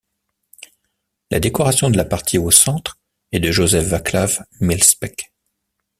La 1.29 1.39
décoration 1.39 1.91
de 1.91 1.95
la 1.97 2.05
partie 2.05 2.39
au 2.39 2.49
centre 2.49 2.97
est 3.31 3.39
de 3.39 3.51
Josef 3.51 3.85
Václav 3.85 4.43
Myslbek. 4.59 5.31